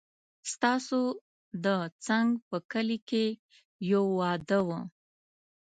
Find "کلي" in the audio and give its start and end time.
2.71-2.99